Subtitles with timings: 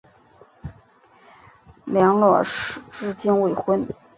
[1.85, 3.85] 梁洛施至今未婚。